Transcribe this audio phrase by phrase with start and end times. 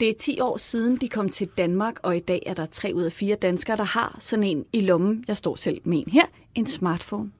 [0.00, 2.92] Det er 10 år siden, de kom til Danmark, og i dag er der tre
[2.94, 5.24] ud af fire danskere, der har sådan en i lommen.
[5.28, 7.30] Jeg står selv med en her, en smartphone.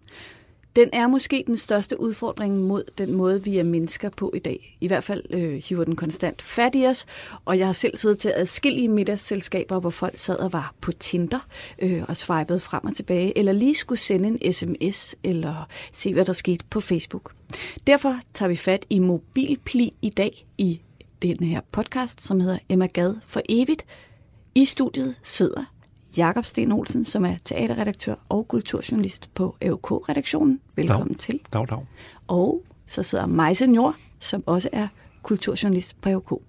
[0.76, 4.76] Den er måske den største udfordring mod den måde, vi er mennesker på i dag.
[4.80, 7.06] I hvert fald øh, hiver den konstant fat i os,
[7.44, 11.46] og jeg har selv siddet til adskillige middagsselskaber, hvor folk sad og var på Tinder
[11.78, 16.24] øh, og swipede frem og tilbage, eller lige skulle sende en sms, eller se, hvad
[16.24, 17.32] der skete på Facebook.
[17.86, 20.80] Derfor tager vi fat i mobilpli i dag i
[21.22, 23.84] den her podcast, som hedder Emma Gad for evigt.
[24.54, 25.64] I studiet sidder
[26.16, 30.60] Jakob Sten Olsen, som er teaterredaktør og kulturjournalist på AOK-redaktionen.
[30.76, 31.18] Velkommen dag.
[31.18, 31.40] til.
[31.52, 31.86] Dag, dag.
[32.28, 34.88] Og så sidder Maj Senior, som også er
[35.22, 36.42] kulturjournalist på AOK.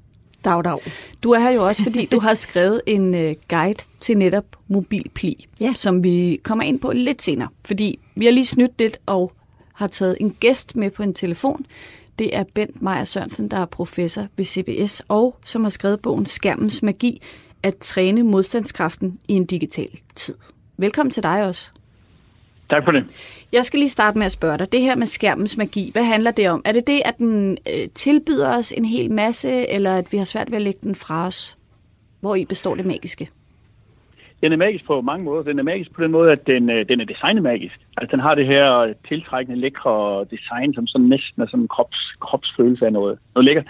[0.46, 0.80] Dag, dag.
[1.24, 5.48] Du er her jo også, fordi du har skrevet en uh, guide til netop mobilpli,
[5.62, 5.74] ja.
[5.76, 7.50] som vi kommer ind på lidt senere.
[7.66, 9.32] Fordi vi har lige snydt lidt og
[9.74, 11.66] har taget en gæst med på en telefon,
[12.20, 16.26] det er Bent Meyer Sørensen, der er professor ved CBS og som har skrevet bogen
[16.26, 17.22] Skærmens Magi,
[17.64, 20.36] at træne modstandskraften i en digital tid.
[20.78, 21.72] Velkommen til dig også.
[22.70, 23.04] Tak for det.
[23.52, 24.72] Jeg skal lige starte med at spørge dig.
[24.72, 26.62] Det her med skærmens magi, hvad handler det om?
[26.66, 30.26] Er det det, at den øh, tilbyder os en hel masse, eller at vi har
[30.26, 31.58] svært ved at lægge den fra os?
[32.20, 33.30] Hvor i består det magiske?
[34.42, 35.44] Den er magisk på mange måder.
[35.44, 37.80] Den er magisk på den måde, at den, øh, den er designet magisk.
[37.98, 42.16] Altså den har det her tiltrækkende, lækre design, som sådan næsten er sådan en krops,
[42.20, 43.68] kropsfølelse af noget, noget lækkert.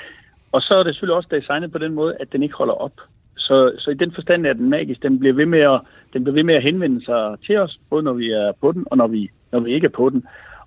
[0.52, 2.94] Og så er det selvfølgelig også designet på den måde, at den ikke holder op.
[3.38, 5.04] Så, så i den forstand er den magisk.
[5.04, 5.82] Den bliver, ved med at,
[6.14, 8.86] den bliver ved med at henvende sig til os, både når vi er på den,
[8.92, 10.24] og når vi, når vi ikke er på den.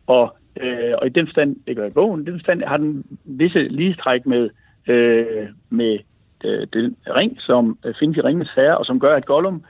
[0.07, 3.05] Og, øh, og i den forstand, det gør i bogen, i den forstand har den
[3.25, 4.51] visse ligestræk med,
[4.89, 5.99] øh, med
[6.45, 9.65] øh, den ring, som øh, findes i ringens herre, og som gør, at Gollum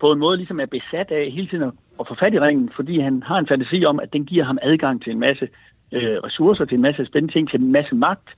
[0.00, 3.00] på en måde ligesom er besat af hele tiden at få fat i ringen, fordi
[3.00, 5.48] han har en fantasi om, at den giver ham adgang til en masse
[5.92, 8.28] øh, ressourcer, til en masse spændende ting, til en masse magt.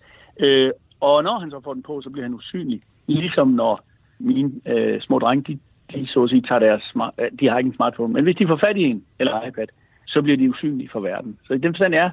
[0.41, 0.71] Øh,
[1.01, 2.83] og når han så får den på, så bliver han usynlig.
[3.07, 3.81] Ligesom når
[4.19, 5.59] mine øh, små drenge, de,
[5.95, 8.37] de så at sige tager deres smart, øh, de har ikke en smartphone, men hvis
[8.37, 9.67] de får fat i en eller iPad,
[10.07, 11.39] så bliver de usynlige for verden.
[11.47, 12.11] Så i den forstand er,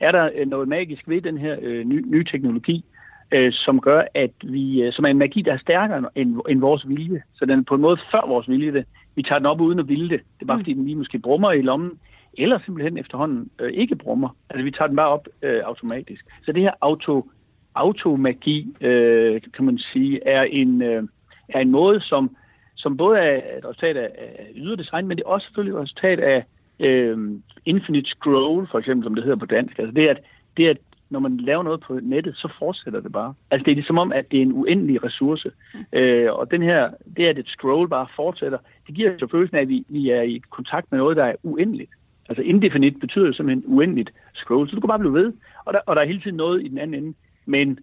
[0.00, 2.84] er der øh, noget magisk ved den her øh, nye, nye teknologi,
[3.32, 6.60] øh, som gør, at vi, øh, som er en magi, der er stærkere end, end
[6.60, 7.22] vores vilje.
[7.34, 8.84] Så den er på en måde før vores vilje det.
[9.14, 10.20] Vi tager den op uden at ville det.
[10.20, 10.60] Det er bare mm.
[10.60, 11.98] fordi, den lige måske brummer i lommen,
[12.38, 14.36] eller simpelthen efterhånden øh, ikke brummer.
[14.50, 16.24] Altså vi tager den bare op øh, automatisk.
[16.44, 17.30] Så det her auto,
[17.74, 21.02] automagi, øh, kan man sige, er en, øh,
[21.48, 22.36] er en måde, som,
[22.74, 25.82] som både er et resultat af, af ydre design, men det er også selvfølgelig et
[25.82, 26.44] resultat af
[26.80, 27.18] øh,
[27.64, 29.78] infinite scroll, for eksempel, som det hedder på dansk.
[29.78, 30.18] Altså det, at,
[30.56, 30.78] det at
[31.10, 33.34] når man laver noget på nettet, så fortsætter det bare.
[33.50, 35.50] Altså det er som om, at det er en uendelig ressource.
[35.92, 39.60] Øh, og den her, det at et scroll bare fortsætter, det giver jo følelsen af,
[39.60, 41.90] at vi, vi er i kontakt med noget, der er uendeligt.
[42.28, 45.32] Altså indefinit betyder jo simpelthen uendeligt scroll, så du kan bare blive ved.
[45.64, 47.14] Og der, og der er hele tiden noget i den anden ende.
[47.46, 47.78] Men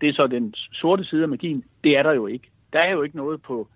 [0.00, 1.64] det er så den sorte side af magien.
[1.84, 2.50] Det er der jo ikke.
[2.72, 3.68] Der er jo ikke noget på,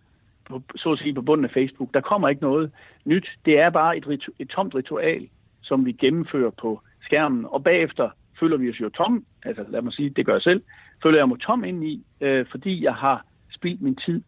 [0.45, 1.95] på så at sige, på bunden af Facebook.
[1.95, 2.71] Der kommer ikke noget
[3.05, 3.29] nyt.
[3.45, 5.29] Det er bare et, ritu- et tomt ritual,
[5.63, 7.47] som vi gennemfører på skærmen.
[7.49, 10.63] Og bagefter føler vi os jo tom, altså lad mig sige, det gør jeg selv,
[11.03, 14.23] føler jeg mig tom ind i, øh, fordi jeg har spildt min tid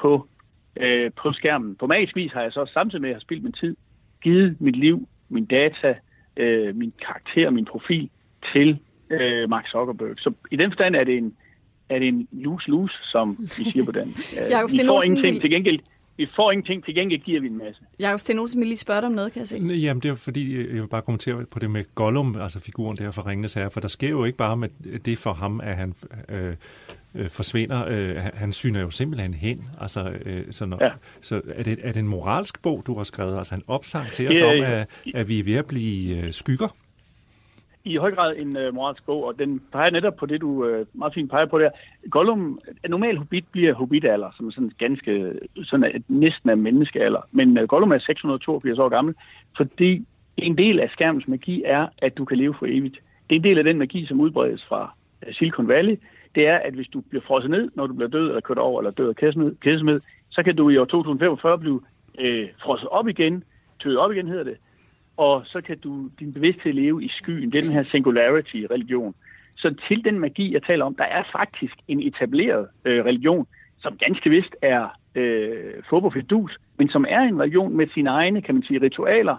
[0.00, 0.28] på,
[0.76, 1.76] øh, på skærmen.
[1.76, 3.76] På magisk vis har jeg så samtidig med at have spildt min tid,
[4.22, 5.94] givet mit liv, min data,
[6.36, 8.10] øh, min karakter, min profil
[8.52, 8.78] til
[9.10, 10.14] øh, Mark Zuckerberg.
[10.18, 11.36] Så i den forstand er det en,
[11.88, 14.08] er det en lose-lose, som vi siger på den.
[14.38, 15.80] Øh, vi får ingenting til gengæld
[16.18, 17.82] vi får ingenting, til gengæld giver vi en masse.
[17.98, 19.58] Jakob Sten Olsen vil lige spørge dig om noget, kan jeg se.
[19.58, 23.10] Jamen, det er fordi, jeg vil bare kommentere på det med Gollum, altså figuren der
[23.10, 24.68] for Ringenes Herre, for der sker jo ikke bare med
[24.98, 25.94] det for ham, at han
[26.28, 26.54] øh,
[27.14, 27.84] øh, forsvinder.
[27.88, 29.64] Øh, han syner jo simpelthen hen.
[29.80, 30.90] Altså, øh, så, når, ja.
[31.20, 33.38] så er, det, er det en moralsk bog, du har skrevet?
[33.38, 36.32] Altså en opsang til os ja, om, at, at vi er ved at blive øh,
[36.32, 36.68] skygger?
[37.84, 40.86] I høj grad en øh, moralsk bog, og den peger netop på det, du øh,
[40.92, 41.70] meget fint peger på der.
[42.10, 45.32] Gollum, en normal hobbit bliver hobbitalder, som er sådan ganske,
[45.62, 47.20] sådan et, næsten af menneskealder.
[47.32, 49.14] Men øh, Gollum er 682 år gammel,
[49.56, 52.98] fordi en del af skærmens magi er, at du kan leve for evigt.
[53.30, 54.94] Det er en del af den magi, som udbredes fra
[55.26, 55.96] øh, Silicon Valley.
[56.34, 58.80] Det er, at hvis du bliver frosset ned, når du bliver død eller kørt over
[58.80, 59.16] eller død af
[59.60, 61.80] kædesmed, så kan du i år 2045 blive
[62.18, 63.44] øh, frosset op igen,
[63.82, 64.56] tøet op igen hedder det,
[65.18, 67.52] og så kan du din bevidsthed leve i skyen.
[67.52, 69.14] Det er den her singularity-religion.
[69.56, 73.46] Så til den magi, jeg taler om, der er faktisk en etableret øh, religion,
[73.78, 78.54] som ganske vist er øh, fodboldfidus, men som er en religion med sine egne, kan
[78.54, 79.36] man sige, ritualer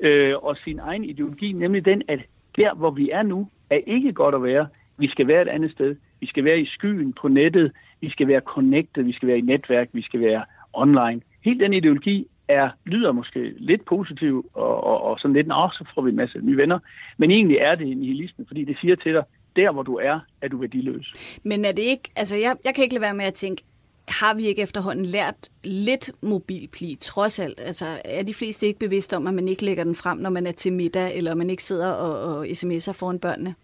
[0.00, 2.20] øh, og sin egen ideologi, nemlig den, at
[2.56, 4.66] der, hvor vi er nu, er ikke godt at være.
[4.98, 5.96] Vi skal være et andet sted.
[6.20, 7.72] Vi skal være i skyen på nettet.
[8.00, 9.02] Vi skal være connected.
[9.02, 9.88] Vi skal være i netværk.
[9.92, 11.20] Vi skal være online.
[11.44, 16.02] Helt den ideologi er, lyder måske lidt positiv, og, og, og sådan lidt, så får
[16.02, 16.78] vi en masse nye venner.
[17.16, 19.24] Men egentlig er det nihilisme, fordi det siger til dig,
[19.56, 21.38] der hvor du er, er du værdiløs.
[21.44, 23.62] Men er det ikke, altså jeg, jeg kan ikke lade være med at tænke,
[24.08, 27.60] har vi ikke efterhånden lært lidt mobilpli, trods alt?
[27.60, 30.46] Altså, er de fleste ikke bevidste om, at man ikke lægger den frem, når man
[30.46, 33.54] er til middag, eller man ikke sidder og, og sms'er foran børnene?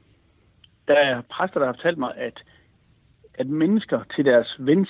[0.88, 2.43] Der er præster, der har fortalt mig, at,
[3.34, 4.88] at mennesker til deres vens,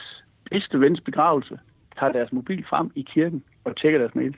[0.50, 1.59] bedste vens begravelse,
[1.99, 4.37] tager deres mobil frem i kirken og tjekker deres mail.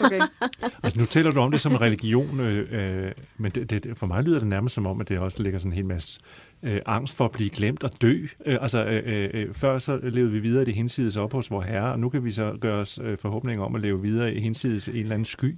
[0.00, 0.20] Okay.
[0.82, 4.06] altså, nu taler du om det som en religion, øh, øh, men det, det, for
[4.06, 6.20] mig lyder det nærmest som om, at det også ligger sådan en hel masse
[6.62, 8.26] øh, angst for at blive glemt og dø.
[8.46, 11.60] Øh, altså, øh, øh, før så levede vi videre i det hinsides op hos vor
[11.60, 14.40] herre, og nu kan vi så gøre os øh, forhåbninger om at leve videre i
[14.40, 15.56] hinsides en eller anden sky.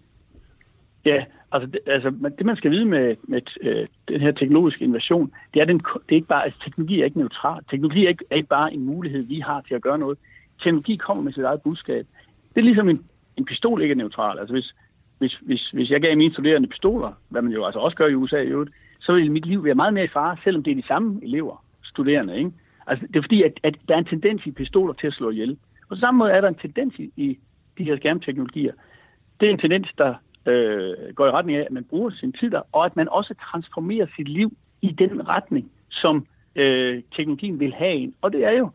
[1.05, 5.32] Ja, altså det, altså det man skal vide med, med øh, den her teknologiske innovation,
[5.55, 7.62] det er, den, det er ikke bare, altså teknologi er ikke neutral.
[7.70, 10.19] Teknologi er ikke, er ikke bare en mulighed, vi har til at gøre noget.
[10.62, 12.06] Teknologi kommer med sit eget budskab.
[12.55, 13.05] Det er ligesom en,
[13.37, 14.38] en pistol ikke er neutral.
[14.38, 14.75] Altså hvis,
[15.19, 18.14] hvis, hvis, hvis jeg gav mine studerende pistoler, hvad man jo altså også gør i
[18.14, 18.70] USA i øvrigt,
[19.00, 21.64] så vil mit liv være meget mere i fare, selvom det er de samme elever,
[21.82, 22.38] studerende.
[22.38, 22.52] Ikke?
[22.87, 25.31] Altså, det er fordi, at, at der er en tendens i pistoler til at slå
[25.31, 25.58] ihjel.
[25.88, 27.38] På samme måde er der en tendens i, i
[27.79, 28.73] de her skærmteknologier.
[29.41, 30.14] Det er en tendens, der
[30.47, 33.35] øh, går i retning af, at man bruger sin tid der, og at man også
[33.50, 34.52] transformerer sit liv
[34.82, 36.26] i den retning, som
[36.56, 38.14] øh, teknologien vil have en.
[38.23, 38.70] Og det er jo,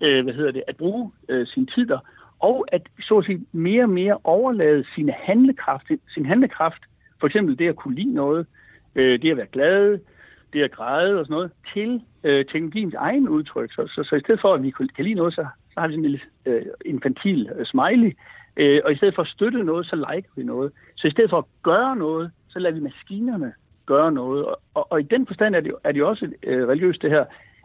[0.00, 1.98] øh, hvad hedder det, at bruge øh, sin tid der,
[2.42, 6.82] og at så at sige, mere og mere overlade sine handlekraft, sin handlekraft,
[7.20, 8.46] for eksempel det at kunne lide noget,
[8.94, 9.98] øh, det at være glad,
[10.52, 13.72] det at græde og sådan noget, til øh, teknologiens egen udtryk.
[13.72, 15.92] Så, så, så i stedet for, at vi kan lide noget, så, så har vi
[15.92, 18.12] sådan en lille øh, infantil øh, smiley,
[18.56, 20.72] øh, og i stedet for at støtte noget, så liker vi noget.
[20.96, 23.52] Så i stedet for at gøre noget, så lader vi maskinerne
[23.86, 24.44] gøre noget.
[24.44, 27.24] Og, og, og i den forstand er det, er det også øh, religiøst det her,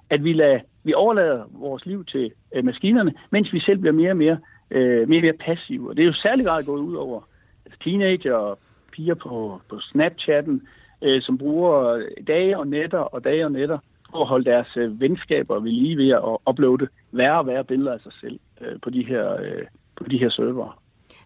[0.10, 4.12] at vi, lader, vi overlader vores liv til øh, maskinerne, mens vi selv bliver mere
[4.12, 4.38] og mere,
[4.72, 5.90] øh, mere, mere passive.
[5.90, 7.22] Og det er jo særlig grad gået ud over
[7.66, 8.60] altså teenager og
[8.92, 10.68] piger på, på Snapchatten,
[11.02, 13.80] øh, som bruger dage og nætter og dage og nætter
[14.12, 17.94] for at holde deres øh, venskaber ved lige ved at uploade værre og værre billeder
[17.94, 19.66] af sig selv øh, på de her, øh,
[19.96, 20.72] på de her servere.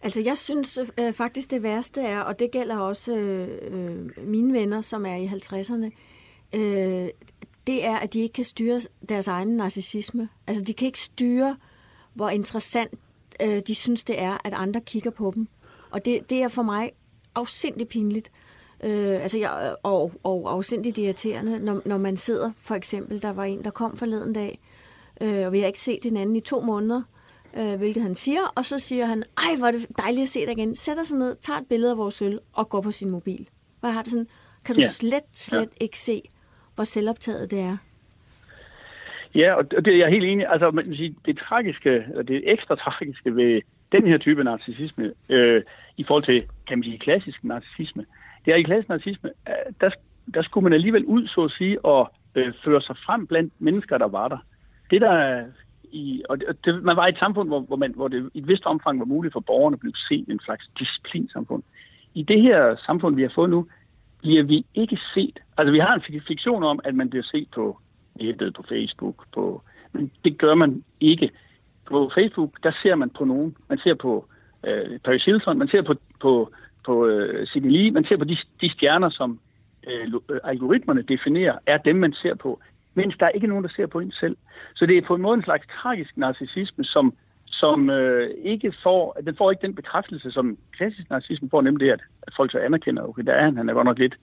[0.04, 4.82] Altså jeg synes øh, faktisk det værste er, og det gælder også øh, mine venner,
[4.82, 5.92] som er i 50'erne,
[6.56, 7.10] øh,
[7.68, 8.80] det er, at de ikke kan styre
[9.10, 10.30] deres egen narcissisme.
[10.48, 11.58] Altså de kan ikke styre,
[12.14, 12.94] hvor interessant
[13.42, 15.48] øh, de synes det er, at andre kigger på dem.
[15.92, 16.92] Og det, det er for mig
[17.36, 18.32] afsindig pinligt.
[18.84, 23.44] Øh, altså jeg, og, og afsindigt irriterende, når, når man sidder, for eksempel, der var
[23.44, 24.60] en, der kom forleden dag,
[25.22, 27.02] øh, og vi har ikke set den anden i to måneder,
[27.58, 30.46] øh, hvilket han siger, og så siger han, ej, hvor er det dejligt at se
[30.46, 30.76] dig igen.
[30.76, 33.50] Sætter sig ned, tager et billede af vores sølv og går på sin mobil.
[33.80, 34.28] Hvad har det sådan?
[34.66, 34.88] Kan du ja.
[34.88, 35.84] slet, slet ja.
[35.84, 36.22] ikke se,
[36.76, 37.78] hvor selvoptaget det er?
[39.36, 40.48] Ja, og det er jeg helt enig.
[40.50, 43.62] Altså, man kan sige, det tragiske, og det ekstra tragiske ved
[43.92, 45.62] den her type narcissisme, øh,
[45.98, 48.06] i forhold til, kan man sige, klassisk narcissisme,
[48.46, 49.90] det er i klassisk narcissisme, øh, der,
[50.34, 53.98] der skulle man alligevel ud, så at sige, og øh, føre sig frem blandt mennesker,
[53.98, 54.38] der var der.
[54.92, 55.46] Det der
[55.92, 58.40] i, og det, det, man var i et samfund, hvor, hvor, man, hvor det i
[58.40, 61.64] et vist omfang var muligt for borgerne at blive set en slags disciplinsamfund.
[62.14, 63.68] I det her samfund, vi har fået nu,
[64.22, 65.40] bliver vi ikke set.
[65.58, 67.80] Altså, vi har en fiktion om, at man bliver set på
[68.16, 71.32] nettet, på Facebook, på, men det gør man ikke.
[71.86, 73.56] På Facebook, der ser man på nogen.
[73.70, 74.26] Man ser på
[74.68, 76.52] øh, Paris Hilton, man ser på, på,
[76.86, 79.40] på øh, Sidney Lee, man ser på de, de stjerner, som
[79.88, 82.60] øh, øh, algoritmerne definerer, er dem, man ser på
[82.94, 84.38] mens der er ikke nogen, der ser på en selv.
[84.76, 87.14] Så det er på en måde en slags tragisk narcissisme, som,
[87.46, 92.02] som øh, ikke får, den får ikke den bekræftelse, som klassisk narcissisme får, nemlig at,
[92.22, 94.16] at folk så anerkender, okay, der er han, han er godt nok lidt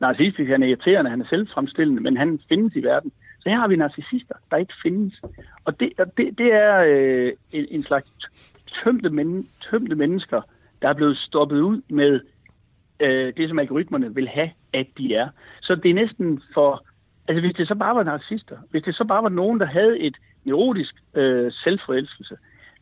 [0.00, 3.12] narcissistisk, han er irriterende, han er selvfremstillende, men han findes i verden.
[3.40, 5.20] Så her har vi narcissister, der ikke findes.
[5.64, 8.08] Og det, og det, det er øh, en, en slags
[8.84, 10.42] tømte, men, tømte mennesker,
[10.82, 12.20] der er blevet stoppet ud med
[13.00, 15.28] øh, det, som algoritmerne vil have, at de er.
[15.60, 16.84] Så det er næsten for
[17.28, 19.98] Altså hvis det så bare var narcissister, hvis det så bare var nogen, der havde
[19.98, 22.36] et neurotisk øh, selvforelskelse,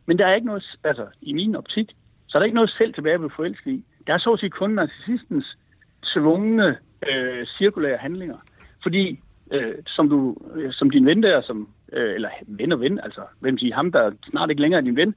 [0.06, 1.96] men der er ikke noget, altså i min optik,
[2.26, 3.84] så er der ikke noget selv tilbage at blive forelsket i.
[4.06, 5.58] Der er så at sige kun narcissistens
[6.02, 6.76] svungne
[7.08, 8.36] øh, cirkulære handlinger.
[8.82, 9.20] Fordi,
[9.50, 13.21] øh, som, du, øh, som din ven der, som, øh, eller ven og ven, altså
[13.40, 15.14] hvem siger ham, der snart ikke længere er din ven,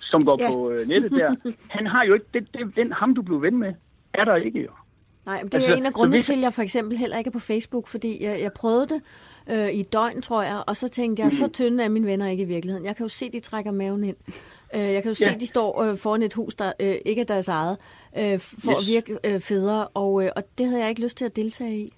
[0.00, 0.50] som går ja.
[0.50, 1.34] på øh, nettet der,
[1.76, 3.74] han har jo ikke, det, det, den ham du blev ven med,
[4.14, 4.70] er der ikke jo.
[5.26, 7.32] Nej, det er altså, en af grundene til, at jeg for eksempel heller ikke er
[7.32, 9.02] på Facebook, fordi jeg, jeg prøvede det
[9.50, 11.30] øh, i et døgn, tror jeg, og så tænkte jeg, mm.
[11.30, 12.86] så tynde er mine venner ikke i virkeligheden.
[12.86, 14.16] Jeg kan jo se, de trækker maven ind.
[14.74, 15.32] Øh, jeg kan jo ja.
[15.32, 17.78] se, de står øh, foran et hus, der øh, ikke er deres eget,
[18.18, 18.78] øh, for yes.
[18.80, 21.78] at virke øh, federe, og, øh, og det havde jeg ikke lyst til at deltage
[21.78, 21.92] i.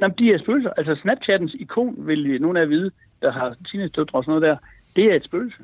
[0.00, 0.70] Jamen, de er spøgelser.
[0.76, 2.90] Altså, Snapchattens ikon, vil nogen af jer vide,
[3.22, 4.56] der har teenage-døtre og sådan noget der,
[4.96, 5.62] det er et spøgelse.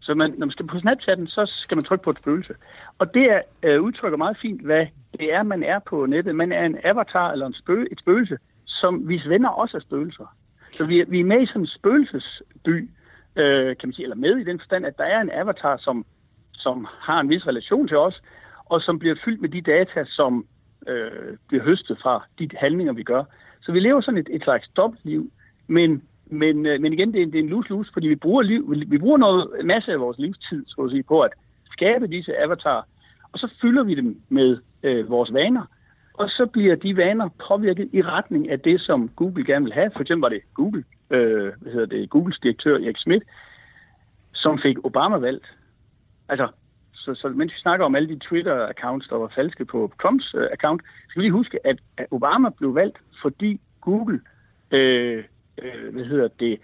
[0.00, 2.54] Så man, når man skal på Snapchatten, så skal man trykke på et spøgelse.
[2.98, 4.86] Og det er, øh, udtrykker meget fint, hvad
[5.18, 6.34] det er, man er på nettet.
[6.36, 10.36] Man er en avatar eller en spøge, et spøgelse, som hvis venner også er spøgelser.
[10.72, 12.90] Så vi vi er med i sådan en spøgelsesby,
[13.36, 16.04] øh, kan man sige, eller med i den forstand, at der er en avatar, som,
[16.52, 18.22] som har en vis relation til os,
[18.64, 20.46] og som bliver fyldt med de data, som
[20.88, 23.24] øh, bliver høstet fra de handlinger, vi gør.
[23.62, 25.30] Så vi lever sådan et, et slags dobbeltliv,
[25.66, 28.70] men, men, øh, men igen, det er, det er en lus-lus, fordi vi bruger, liv,
[28.70, 31.30] vi, vi bruger noget, en masse af vores livstid så at sige, på at
[31.72, 32.82] skabe disse avatarer,
[33.32, 35.66] og så fylder vi dem med øh, vores vaner,
[36.14, 39.90] og så bliver de vaner påvirket i retning af det, som Google gerne vil have.
[39.92, 43.24] For eksempel var det Google, øh, hvad hedder det, Googles direktør Erik Schmidt,
[44.32, 45.46] som fik Obama valgt.
[46.28, 46.48] Altså,
[47.04, 50.42] så, så mens vi snakker om alle de Twitter-accounts, der var falske på Trumps uh,
[50.52, 54.20] account, skal vi lige huske, at, at Obama blev valgt, fordi Google,
[54.70, 55.24] øh,
[55.62, 56.60] øh, hvad hedder det,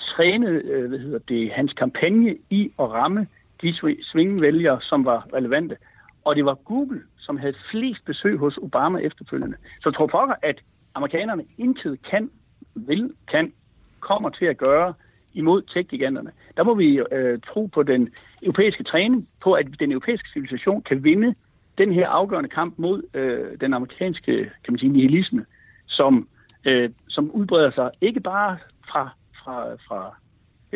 [0.00, 3.26] trænede, øh, hvad hedder det, hans kampagne i at ramme
[3.62, 5.76] de svingvælgere, som var relevante.
[6.24, 9.56] Og det var Google, som havde flest besøg hos Obama efterfølgende.
[9.82, 10.60] Så tror pokker, at
[10.94, 12.30] amerikanerne intet kan,
[12.74, 13.52] vil, kan,
[14.00, 14.94] kommer til at gøre
[15.36, 16.30] imod tech-giganterne.
[16.56, 18.08] Der må vi øh, tro på den
[18.42, 21.34] europæiske træning, på at den europæiske civilisation kan vinde
[21.78, 25.44] den her afgørende kamp mod øh, den amerikanske kan man sige, nihilisme,
[25.86, 26.28] som,
[26.64, 29.08] øh, som udbreder sig ikke bare fra,
[29.44, 30.14] fra, fra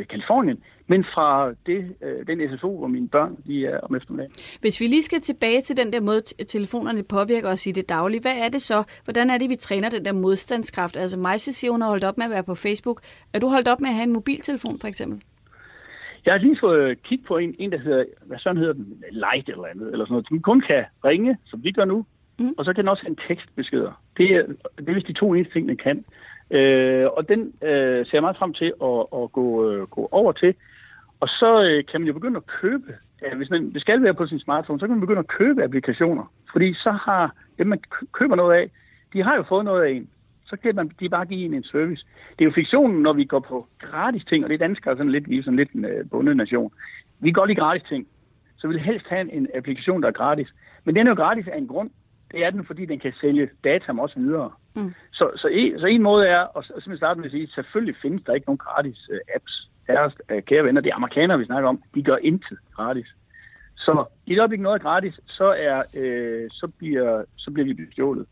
[0.05, 4.33] Kalifornien, men fra det, øh, den SFO, hvor mine børn de er om eftermiddagen.
[4.61, 8.21] Hvis vi lige skal tilbage til den der måde, telefonerne påvirker os i det daglige,
[8.21, 8.83] hvad er det så?
[9.05, 10.97] Hvordan er det, vi træner den der modstandskraft?
[10.97, 13.01] Altså mig siger, hun har holdt op med at være på Facebook.
[13.35, 15.23] Er du holdt op med at have en mobiltelefon, for eksempel?
[16.25, 19.49] Jeg har lige fået kigget på en, en der hedder, hvad sådan hedder den, Light
[19.49, 22.07] eller andet, eller sådan noget, som kun kan ringe, som vi gør nu,
[22.39, 22.55] mm.
[22.59, 24.03] og så kan den også have en tekstbeskeder.
[24.17, 24.43] Det er,
[24.79, 26.05] det er vist de to eneste ting, den kan.
[26.51, 30.33] Øh, og den øh, ser jeg meget frem til at, at gå, øh, gå over
[30.33, 30.55] til.
[31.21, 34.15] Og så øh, kan man jo begynde at købe, øh, hvis man det skal være
[34.15, 36.33] på sin smartphone, så kan man begynde at købe applikationer.
[36.53, 37.81] Fordi så har dem, man
[38.13, 38.71] køber noget af,
[39.13, 40.09] de har jo fået noget af en.
[40.47, 42.07] Så kan man, de bare give en en service.
[42.39, 45.13] Det er jo fiktionen, når vi går på gratis ting, og det er danskere sådan
[45.13, 46.73] lidt, vi er sådan lidt en øh, bundet nation.
[47.21, 48.07] Vi går lige gratis ting.
[48.57, 50.49] Så vil helst have en applikation, der er gratis.
[50.85, 51.91] Men den er jo gratis af en grund.
[52.33, 54.51] Det er den, fordi den kan sælge data også videre.
[54.77, 54.95] Mm.
[55.13, 58.23] Så, så, en, så en måde er, og som starte med at sige, selvfølgelig findes
[58.25, 61.69] der ikke nogen gratis uh, apps deres øh, kære venner, det er amerikanere, vi snakker
[61.69, 63.07] om, de gør intet gratis.
[63.77, 67.75] Så i det øjeblik noget er gratis, så, er, øh, så, bliver, så bliver vi
[67.75, 68.27] bestjålet.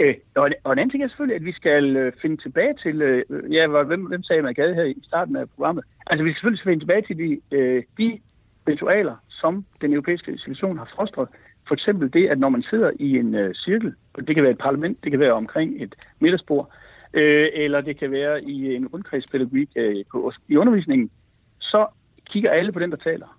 [0.00, 2.74] Øh, og, en, og en anden ting er selvfølgelig, at vi skal øh, finde tilbage
[2.82, 5.84] til, øh, ja, hvem, hvem sagde man gav her i starten af programmet?
[6.06, 8.20] Altså vi skal selvfølgelig finde tilbage til de, øh, de
[8.68, 11.28] ritualer, som den europæiske civilisation har frostret,
[11.68, 14.58] for eksempel det, at når man sidder i en øh, cirkel, det kan være et
[14.58, 16.72] parlament, det kan være omkring et middagsbord,
[17.14, 21.10] øh, eller det kan være i en rundkredspædagogik øh, på, i undervisningen,
[21.58, 21.86] så
[22.26, 23.38] kigger alle på den, der taler.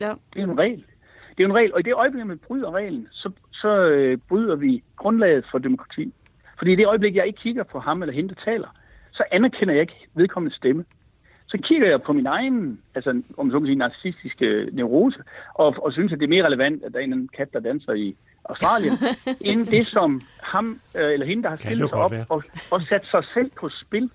[0.00, 0.12] Ja.
[0.34, 0.84] Det er en regel.
[1.36, 4.56] Det er en regel, og i det øjeblik, man bryder reglen, så, så øh, bryder
[4.56, 6.12] vi grundlaget for demokrati.
[6.58, 8.68] Fordi i det øjeblik, jeg ikke kigger på ham eller hende, der taler,
[9.12, 10.84] så anerkender jeg ikke vedkommende stemme.
[11.48, 15.18] Så kigger jeg på min egen, altså om så må sige, narcissistiske neurose,
[15.54, 17.92] og, og synes, at det er mere relevant, at der er en kat, der danser
[17.92, 18.92] i Australien,
[19.50, 23.06] end det, som ham øh, eller hende, der har stillet sig op og, og sat
[23.06, 24.10] sig selv på spil.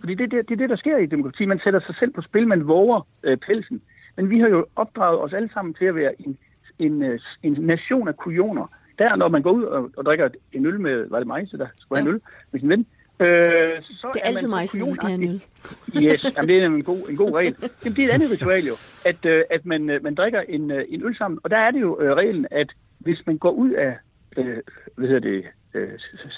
[0.00, 1.46] Fordi det, det, det er det, der sker i demokrati.
[1.46, 3.82] Man sætter sig selv på spil, man våger øh, pelsen.
[4.16, 6.38] Men vi har jo opdraget os alle sammen til at være en,
[6.78, 8.66] en, øh, en nation af kujoner.
[8.98, 11.66] Der, når man går ud og, og drikker en øl med, var det mig, der
[11.76, 12.20] skulle have en øl
[12.52, 12.86] med sin ven,
[13.20, 15.42] Øh, så det er, er altid mig, der skal have en øl.
[16.04, 17.56] Yes, jamen, det er en god, en god regel.
[17.84, 20.70] Jamen, det er et andet ritual jo, at, øh, at man, øh, man drikker en,
[20.70, 21.40] øh, en øl sammen.
[21.42, 23.96] Og der er det jo øh, reglen, at hvis man går ud af
[24.36, 24.56] øh,
[24.96, 25.44] hvad hedder det,
[25.74, 25.88] øh,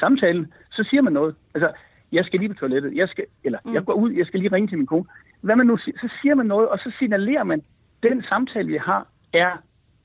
[0.01, 1.35] samtalen, så siger man noget.
[1.55, 1.73] Altså,
[2.13, 3.75] jeg skal lige på toilettet, jeg skal, eller mm.
[3.75, 5.05] jeg går ud, jeg skal lige ringe til min kone.
[5.41, 7.63] Hvad man nu siger, så siger man noget, og så signalerer man,
[8.03, 9.51] den samtale, vi har, er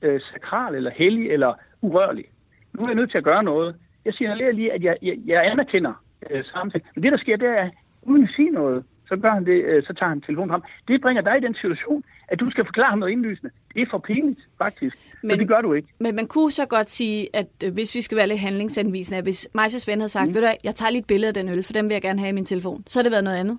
[0.02, 2.24] øh, sakral, eller hellig, eller urørlig.
[2.72, 3.76] Nu er jeg nødt til at gøre noget.
[4.04, 5.92] Jeg signalerer lige, at jeg, jeg, jeg anerkender
[6.30, 6.86] øh, samtalen.
[6.94, 7.70] Men det, der sker, det er,
[8.02, 10.62] uden at sige noget, så gør han det, øh, så tager han telefonen frem.
[10.88, 13.50] Det bringer dig i den situation, at du skal forklare ham noget indlysende.
[13.74, 14.96] Det er for pinligt, faktisk.
[15.22, 15.88] Men, men det gør du ikke.
[15.98, 19.24] Men man kunne så godt sige, at øh, hvis vi skal være lidt handlingsanvisende, at
[19.24, 20.34] hvis Majses ven havde sagt, mm.
[20.34, 22.18] ved du jeg tager lige et billede af den øl, for den vil jeg gerne
[22.18, 23.58] have i min telefon, så har det været noget andet.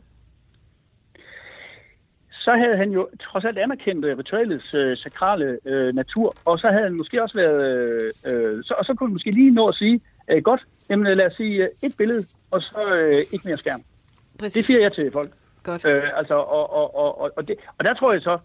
[2.31, 6.67] så havde han jo trods alt anerkendt øh, ritualets øh, sakrale øh, natur, og så
[6.67, 9.67] havde han måske også været, øh, øh, så, og så kunne han måske lige nå
[9.67, 13.45] at sige, øh, godt, jamen lad os sige øh, et billede, og så øh, ikke
[13.45, 13.81] mere skærm.
[14.39, 14.53] Præcis.
[14.53, 15.31] Det siger jeg til folk.
[15.63, 15.85] Godt.
[15.85, 18.37] Øh, altså, og, og, og, og, og, det, og der tror jeg så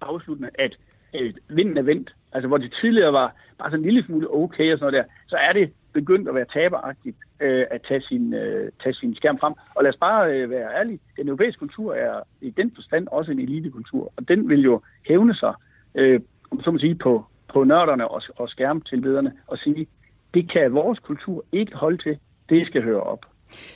[0.00, 0.76] afsluttende, at
[1.14, 2.14] øh, vinden er vendt.
[2.32, 5.12] Altså, hvor det tidligere var bare sådan en lille smule okay og sådan noget der,
[5.26, 9.38] så er det begyndt at være taberagtigt øh, at tage sin, øh, tage sin skærm
[9.38, 9.54] frem.
[9.74, 13.32] Og lad os bare øh, være ærlige, den europæiske kultur er i den forstand også
[13.32, 15.54] en elitekultur, og den vil jo hævne sig,
[15.94, 16.20] øh,
[16.50, 19.86] om så må sige, på, på nørderne og, og skærmtilbederne og sige,
[20.34, 23.18] det kan vores kultur ikke holde til, det skal høre op.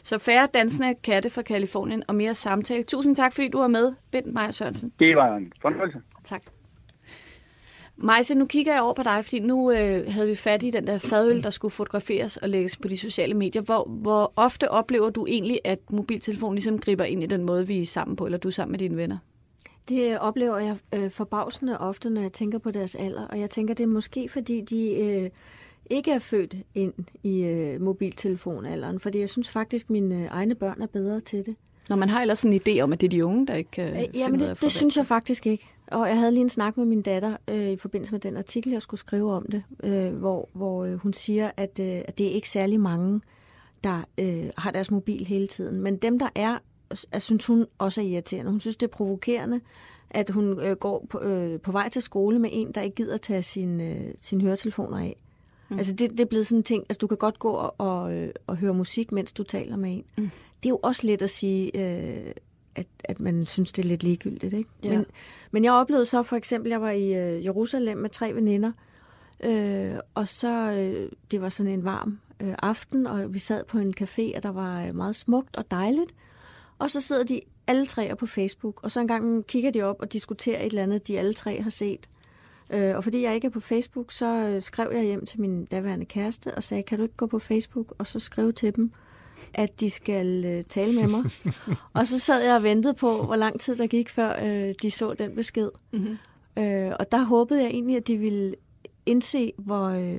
[0.03, 2.83] Så færre dansende katte fra Kalifornien og mere samtale.
[2.83, 4.93] Tusind tak, fordi du var med, Bent Meyer Sørensen.
[4.99, 5.99] Det var en fornøjelse.
[6.25, 6.43] Tak.
[7.97, 10.87] Majse, nu kigger jeg over på dig, fordi nu øh, havde vi fat i den
[10.87, 13.62] der fadøl, der skulle fotograferes og lægges på de sociale medier.
[13.62, 17.81] Hvor, hvor ofte oplever du egentlig, at mobiltelefonen ligesom griber ind i den måde, vi
[17.81, 19.19] er sammen på, eller du er sammen med dine venner?
[19.88, 23.27] Det oplever jeg øh, forbavsende ofte, når jeg tænker på deres alder.
[23.27, 25.31] Og jeg tænker, det er måske, fordi de øh,
[25.90, 29.00] ikke er født ind i øh, mobiltelefonalderen.
[29.00, 31.57] Fordi jeg synes faktisk, mine øh, egne børn er bedre til det.
[31.88, 33.97] Når man har ellers en idé om, at det er de unge, der ikke kan
[33.97, 35.66] øh, Ja, men det, det synes jeg faktisk ikke.
[35.87, 38.73] Og jeg havde lige en snak med min datter øh, i forbindelse med den artikel,
[38.73, 42.26] jeg skulle skrive om det, øh, hvor, hvor øh, hun siger, at, øh, at det
[42.26, 43.21] er ikke særlig mange,
[43.85, 45.80] der øh, har deres mobil hele tiden.
[45.80, 46.59] Men dem, der er,
[47.12, 48.50] er, synes hun også er irriterende.
[48.50, 49.61] Hun synes, det er provokerende,
[50.11, 53.16] at hun øh, går på, øh, på vej til skole med en, der ikke gider
[53.16, 55.16] tage sin, øh, sin høretelefoner af.
[55.68, 55.76] Mm.
[55.76, 58.14] Altså det, det er blevet sådan en ting, altså du kan godt gå og, og,
[58.14, 60.04] øh, og høre musik, mens du taler med en.
[60.18, 60.30] Mm.
[60.62, 62.32] Det er jo også let at sige, øh,
[62.75, 64.54] at, at man synes, det er lidt ligegyldigt.
[64.54, 64.70] Ikke?
[64.84, 64.90] Ja.
[64.90, 65.06] Men,
[65.50, 68.72] men jeg oplevede så for eksempel, jeg var i øh, Jerusalem med tre veninder,
[69.44, 73.78] øh, og så, øh, det var sådan en varm øh, aften, og vi sad på
[73.78, 76.14] en café, og der var øh, meget smukt og dejligt.
[76.78, 79.96] Og så sidder de alle tre på Facebook, og så en gang kigger de op
[80.00, 82.08] og diskuterer et eller andet, de alle tre har set.
[82.70, 85.64] Øh, og fordi jeg ikke er på Facebook, så øh, skrev jeg hjem til min
[85.64, 88.92] daværende kæreste og sagde, kan du ikke gå på Facebook og så skrive til dem,
[89.54, 91.25] at de skal øh, tale med mig.
[91.94, 94.90] og så sad jeg og ventede på, hvor lang tid der gik, før øh, de
[94.90, 95.70] så den besked.
[95.92, 96.16] Mm-hmm.
[96.62, 98.54] Øh, og der håbede jeg egentlig, at de ville
[99.07, 100.18] indse, hvor, øh,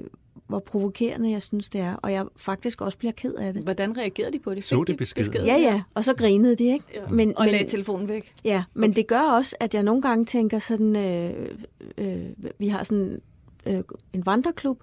[0.49, 1.95] hvor provokerende jeg synes, det er.
[1.95, 3.63] Og jeg faktisk også bliver ked af det.
[3.63, 4.63] Hvordan reagerede de på det?
[4.63, 5.23] Så det besked?
[5.23, 5.45] besked?
[5.45, 5.81] Ja, ja.
[5.93, 6.85] Og så grinede de, ikke?
[6.93, 7.07] Ja.
[7.09, 8.31] Men, og men, lagde telefonen væk?
[8.45, 8.95] Ja, men okay.
[8.95, 11.49] det gør også, at jeg nogle gange tænker sådan, øh,
[11.97, 12.21] øh,
[12.59, 13.21] vi har sådan
[13.65, 13.83] øh,
[14.13, 14.79] en vandreklub,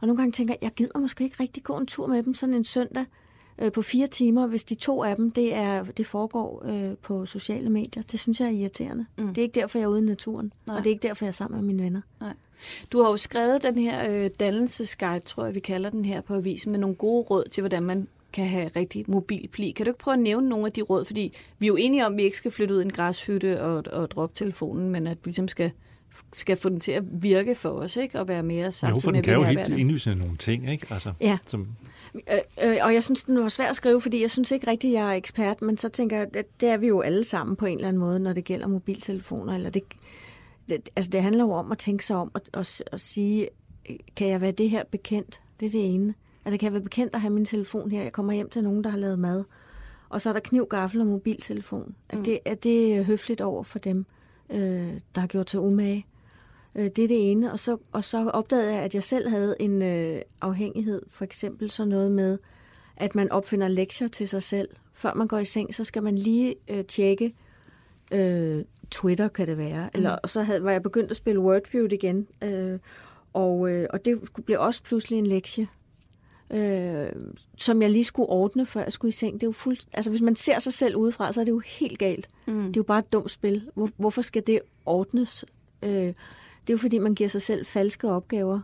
[0.00, 2.34] og nogle gange tænker jeg, jeg gider måske ikke rigtig gå en tur med dem
[2.34, 3.04] sådan en søndag
[3.58, 7.26] øh, på fire timer, hvis de to af dem, det, er, det foregår øh, på
[7.26, 8.02] sociale medier.
[8.02, 9.06] Det synes jeg er irriterende.
[9.18, 9.28] Mm.
[9.28, 10.76] Det er ikke derfor, jeg er ude i naturen, Nej.
[10.76, 12.00] og det er ikke derfor, jeg er sammen med mine venner.
[12.20, 12.34] Nej.
[12.92, 16.34] Du har jo skrevet den her øh, dannelsesguide, tror jeg, vi kalder den her på
[16.34, 19.70] avisen, med nogle gode råd til, hvordan man kan have rigtig mobilpli.
[19.70, 21.04] Kan du ikke prøve at nævne nogle af de råd?
[21.04, 23.62] Fordi vi er jo enige om, at vi ikke skal flytte ud i en græshytte
[23.62, 25.70] og, og droppe telefonen, men at vi ligesom skal
[26.32, 28.20] skal få den til at virke for os, ikke?
[28.20, 30.86] Og være mere sammen med Jo, for den kan jo helt indlysende nogle ting, ikke?
[30.90, 31.38] Altså, ja.
[31.46, 31.68] Som...
[32.14, 34.92] Øh, øh, og jeg synes, den var svær at skrive, fordi jeg synes ikke rigtigt,
[34.92, 37.66] jeg er ekspert, men så tænker jeg, at det er vi jo alle sammen på
[37.66, 39.54] en eller anden måde, når det gælder mobiltelefoner.
[39.54, 39.82] Eller det,
[40.68, 43.48] det, altså det handler jo om at tænke sig om og, og, og sige,
[44.16, 45.40] kan jeg være det her bekendt?
[45.60, 46.14] Det er det ene.
[46.44, 48.02] Altså kan jeg være bekendt at have min telefon her?
[48.02, 49.44] Jeg kommer hjem til nogen, der har lavet mad,
[50.08, 51.94] og så er der kniv, gaffel og mobiltelefon.
[52.08, 52.24] Er, mm.
[52.24, 54.06] det, er det høfligt over for dem,
[54.50, 56.06] øh, der har gjort sig umage?
[56.74, 57.52] Øh, det er det ene.
[57.52, 61.02] Og så, og så opdagede jeg, at jeg selv havde en øh, afhængighed.
[61.08, 62.38] For eksempel så noget med,
[62.96, 64.68] at man opfinder lektier til sig selv.
[64.92, 67.34] Før man går i seng, så skal man lige øh, tjekke
[68.12, 69.90] øh, Twitter, kan det være.
[69.94, 70.20] Eller, mm.
[70.22, 72.26] Og så havde, var jeg begyndt at spille Wordfeud igen.
[72.42, 72.78] Øh,
[73.32, 75.68] og, øh, og det blev også pludselig en lektie.
[76.50, 77.06] Øh,
[77.58, 79.34] som jeg lige skulle ordne, før jeg skulle i seng.
[79.34, 79.76] Det er jo fuld...
[79.92, 82.28] Altså, hvis man ser sig selv udefra, så er det jo helt galt.
[82.46, 82.54] Mm.
[82.54, 83.70] Det er jo bare et dumt spil.
[83.74, 85.44] Hvor, hvorfor skal det ordnes?
[85.82, 88.60] Øh, det er jo fordi, man giver sig selv falske opgaver.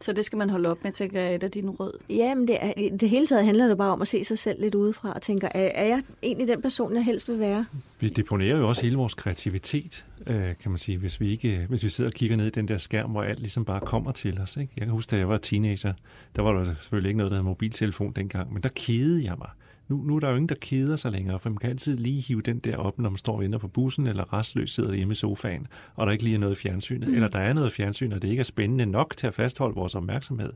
[0.00, 1.98] Så det skal man holde op med, tænker jeg, et af dine råd?
[2.10, 4.60] Ja, men det, er, det hele taget handler det bare om at se sig selv
[4.60, 7.66] lidt udefra og tænke, er, er jeg egentlig den person, jeg helst vil være?
[8.00, 11.84] Vi deponerer jo også hele vores kreativitet, øh, kan man sige, hvis vi, ikke, hvis
[11.84, 14.40] vi sidder og kigger ned i den der skærm, hvor alt ligesom bare kommer til
[14.40, 14.56] os.
[14.56, 14.72] Ikke?
[14.76, 15.92] Jeg kan huske, da jeg var teenager,
[16.36, 19.48] der var der selvfølgelig ikke noget, der havde mobiltelefon dengang, men der kedede jeg mig
[19.90, 22.20] nu, nu er der jo ingen, der keder sig længere, for man kan altid lige
[22.20, 25.12] hive den der op, når man står og venter på bussen, eller restløs sidder hjemme
[25.12, 27.14] i sofaen, og der ikke lige er noget fjernsyn, mm.
[27.14, 29.94] eller der er noget fjernsyn, og det ikke er spændende nok til at fastholde vores
[29.94, 30.52] opmærksomhed.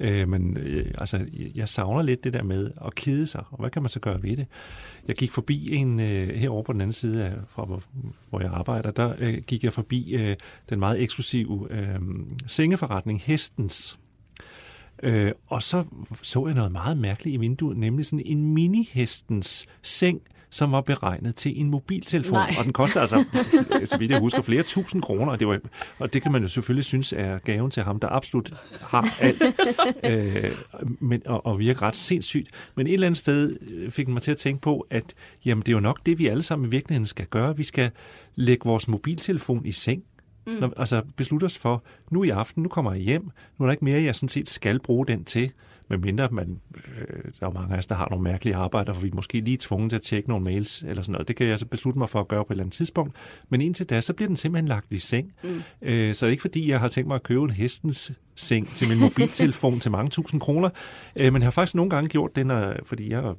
[0.00, 3.70] Øh, men øh, altså, jeg savner lidt det der med at kede sig, og hvad
[3.70, 4.46] kan man så gøre ved det?
[5.08, 7.82] Jeg gik forbi en, øh, herovre på den anden side af, fra hvor,
[8.30, 10.36] hvor jeg arbejder, der øh, gik jeg forbi øh,
[10.70, 11.98] den meget eksklusive øh,
[12.46, 13.98] sengeforretning Hestens,
[15.04, 15.84] Øh, og så
[16.22, 21.34] så jeg noget meget mærkeligt i vinduet, nemlig sådan en mini-hestens seng, som var beregnet
[21.34, 22.32] til en mobiltelefon.
[22.32, 22.54] Nej.
[22.58, 23.24] Og den koster altså,
[23.90, 25.32] så vidt jeg husker, flere tusind kroner.
[25.32, 25.60] Og det, var,
[25.98, 29.42] og det kan man jo selvfølgelig synes er gaven til ham, der absolut har alt.
[30.10, 30.52] øh,
[31.00, 32.48] men, og, og virker ret sindssygt.
[32.74, 35.04] Men et eller andet sted øh, fik den mig til at tænke på, at
[35.44, 37.56] jamen, det er jo nok det, vi alle sammen i virkeligheden skal gøre.
[37.56, 37.90] Vi skal
[38.34, 40.02] lægge vores mobiltelefon i seng.
[40.46, 40.52] Mm.
[40.60, 43.72] Når, altså beslutte os for, nu i aften, nu kommer jeg hjem, nu er der
[43.72, 45.52] ikke mere, jeg sådan set skal bruge den til.
[45.88, 49.08] Medmindre man, øh, der er mange af os, der har nogle mærkelige arbejder, hvor vi
[49.08, 51.28] er måske lige tvunget til at tjekke nogle mails eller sådan noget.
[51.28, 53.16] Det kan jeg så beslutte mig for at gøre på et eller andet tidspunkt.
[53.48, 55.32] Men indtil da, så bliver den simpelthen lagt i seng.
[55.44, 55.62] Mm.
[55.82, 58.68] Øh, så det er ikke fordi, jeg har tænkt mig at købe en hestens seng
[58.68, 60.70] til min mobiltelefon til mange tusind kroner.
[61.16, 63.34] Øh, men jeg har faktisk nogle gange gjort det, når, fordi jeg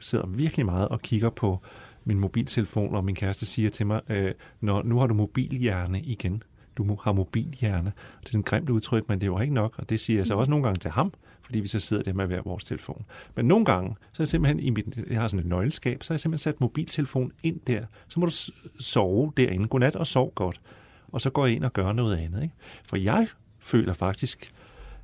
[0.00, 1.62] sidder virkelig meget og kigger på
[2.04, 6.42] min mobiltelefon, og min kæreste siger til mig, øh, når nu har du mobilhjerne igen.
[6.76, 7.92] Du har mobilhjerne.
[8.20, 10.18] Det er sådan et grimt udtryk, men det er jo ikke nok, og det siger
[10.18, 12.64] jeg så også nogle gange til ham, fordi vi så sidder der med hver vores
[12.64, 13.04] telefon.
[13.36, 16.12] Men nogle gange, så er jeg simpelthen i mit, jeg har sådan et nøgleskab, så
[16.12, 17.84] har jeg simpelthen sat mobiltelefonen ind der.
[18.08, 18.32] Så må du
[18.78, 19.68] sove derinde.
[19.68, 20.60] Godnat og sov godt.
[21.08, 22.42] Og så går jeg ind og gør noget andet.
[22.42, 22.54] Ikke?
[22.84, 23.28] For jeg
[23.60, 24.52] føler faktisk,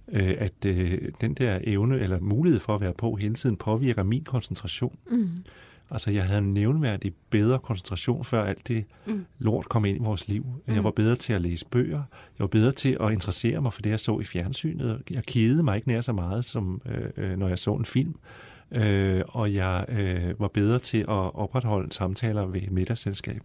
[0.09, 4.02] øh, at øh, den der evne eller mulighed for at være på hele tiden påvirker
[4.02, 4.98] min koncentration.
[5.11, 5.30] Mm.
[5.90, 9.27] Altså, jeg havde en nævnværdig bedre koncentration, før alt det mm.
[9.38, 10.46] lort kom ind i vores liv.
[10.66, 10.85] Jeg mm.
[10.85, 12.03] var bedre til at læse bøger.
[12.38, 15.03] Jeg var bedre til at interessere mig for det, jeg så i fjernsynet.
[15.11, 16.81] Jeg kedede mig ikke nær så meget, som
[17.16, 18.14] øh, når jeg så en film.
[18.72, 23.42] Øh, og jeg øh, var bedre til at opretholde samtaler ved et middagsselskab.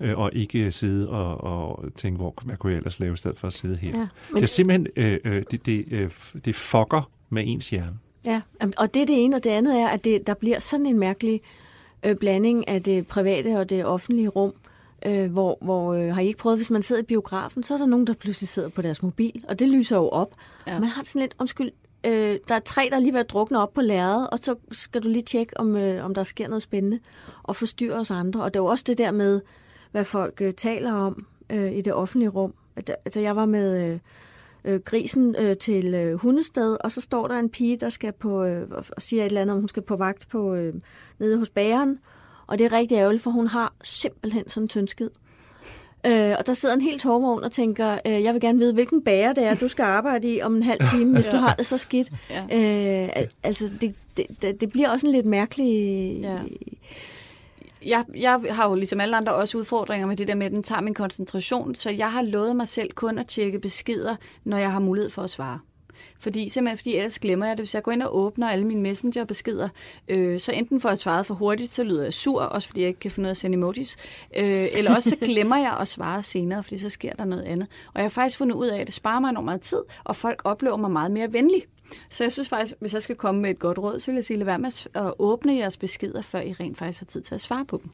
[0.00, 3.38] Øh, og ikke sidde og, og tænke, hvor, hvad kunne jeg ellers lave i stedet
[3.38, 3.90] for at sidde her.
[3.90, 4.08] Ja, men...
[4.34, 6.10] Det er simpelthen, øh, øh, det, det, øh,
[6.44, 7.98] det fucker med ens hjerne.
[8.26, 8.40] Ja,
[8.76, 10.98] og det er det ene, og det andet er, at det, der bliver sådan en
[10.98, 11.40] mærkelig
[12.02, 14.52] øh, blanding af det private og det offentlige rum,
[15.06, 17.78] øh, hvor, hvor øh, har I ikke prøvet, hvis man sidder i biografen, så er
[17.78, 20.34] der nogen, der pludselig sidder på deres mobil, og det lyser jo op.
[20.66, 20.78] Ja.
[20.78, 21.70] man har sådan lidt, undskyld,
[22.06, 24.54] øh, der er tre, der er lige ved at drukne op på lærredet, og så
[24.72, 26.98] skal du lige tjekke, om, øh, om der sker noget spændende,
[27.42, 28.42] og forstyrre os andre.
[28.42, 29.40] Og det er jo også det der med,
[29.90, 32.54] hvad folk øh, taler om øh, i det offentlige rum.
[32.76, 33.92] Altså, jeg var med...
[33.92, 33.98] Øh,
[34.64, 38.44] øh, grisen øh, til øh, hundested, og så står der en pige, der skal på,
[38.44, 40.74] øh, og siger et eller andet, om hun skal på vagt på, øh,
[41.18, 41.98] nede hos bageren.
[42.46, 45.10] Og det er rigtig ærgerligt, for hun har simpelthen sådan en tyndskid.
[46.06, 49.04] Øh, og der sidder en helt tårvogn og tænker, øh, jeg vil gerne vide, hvilken
[49.04, 51.30] bager det er, du skal arbejde i om en halv time, hvis ja.
[51.30, 52.08] du har det så skidt.
[52.30, 52.42] Ja.
[52.42, 56.20] Øh, altså, det, det, det bliver også en lidt mærkelig...
[56.22, 56.38] Ja
[57.86, 60.62] jeg, jeg har jo ligesom alle andre også udfordringer med det der med, at den
[60.62, 64.72] tager min koncentration, så jeg har lovet mig selv kun at tjekke beskeder, når jeg
[64.72, 65.58] har mulighed for at svare.
[66.22, 67.62] Fordi, simpelthen fordi ellers glemmer jeg det.
[67.62, 69.68] Hvis jeg går ind og åbner alle mine messenger-beskeder,
[70.08, 72.88] øh, så enten får jeg svaret for hurtigt, så lyder jeg sur, også fordi jeg
[72.88, 73.96] ikke kan finde ud af at sende emojis,
[74.36, 77.68] øh, eller også så glemmer jeg at svare senere, fordi så sker der noget andet.
[77.86, 80.16] Og jeg har faktisk fundet ud af, at det sparer mig enormt meget tid, og
[80.16, 81.62] folk oplever mig meget mere venlig.
[82.10, 84.24] Så jeg synes faktisk, hvis jeg skal komme med et godt råd, så vil jeg
[84.24, 87.34] sige, lad være med at åbne jeres beskeder, før I rent faktisk har tid til
[87.34, 87.90] at svare på dem.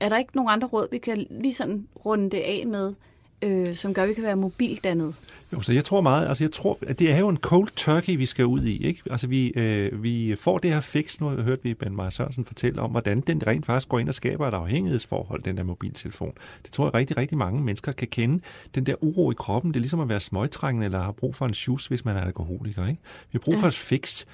[0.00, 2.94] Er der ikke nogen andre råd, vi kan lige sådan runde det af med,
[3.42, 5.14] øh, som gør, at vi kan være mobildannet?
[5.52, 8.16] Jo, så jeg tror meget, altså jeg tror, at det er jo en cold turkey,
[8.16, 9.02] vi skal ud i, ikke?
[9.10, 12.82] Altså vi, øh, vi får det her fix, nu hørte vi Ben Maja Sørensen fortælle
[12.82, 16.32] om, hvordan den rent faktisk går ind og skaber et afhængighedsforhold, den der mobiltelefon.
[16.62, 18.42] Det tror jeg rigtig, rigtig mange mennesker kan kende.
[18.74, 21.46] Den der uro i kroppen, det er ligesom at være smøgtrængende eller har brug for
[21.46, 23.00] en shoes, hvis man er alkoholiker, ikke?
[23.32, 24.24] Vi har brug for et fix.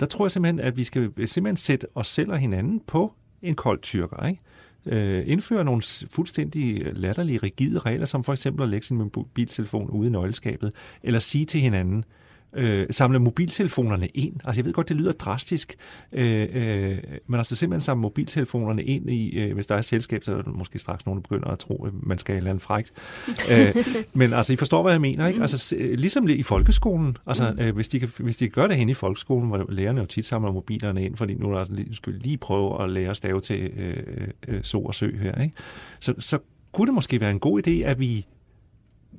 [0.00, 3.54] Der tror jeg simpelthen, at vi skal simpelthen sætte os selv og hinanden på en
[3.54, 4.40] kold tyrker, ikke?
[4.86, 9.90] Øh, indføre nogle fuldstændig øh, latterlige, rigide regler, som for eksempel at lægge sin mobiltelefon
[9.90, 12.19] ude i nøgleskabet, eller sige til hinanden, øh,
[12.90, 14.34] samle mobiltelefonerne ind.
[14.44, 15.76] Altså jeg ved godt, det lyder drastisk,
[16.12, 20.24] øh, øh, men altså simpelthen samle mobiltelefonerne ind i, øh, hvis der er et selskab,
[20.24, 22.50] så er der måske straks nogen, der begynder at tro, at man skal et eller
[22.50, 22.92] andet frækt.
[23.52, 23.76] øh,
[24.12, 25.40] men altså, I forstår, hvad jeg mener, ikke?
[25.40, 28.88] Altså, ligesom i folkeskolen, altså, øh, hvis, de kan, hvis de kan gøre det hen
[28.88, 32.12] i folkeskolen, hvor lærerne jo tit samler mobilerne ind, fordi nu er der lige, skal
[32.12, 35.54] lige prøve at lære at stave til øh, øh, så og sø her, ikke?
[36.00, 36.38] Så, så
[36.72, 38.26] kunne det måske være en god idé, at vi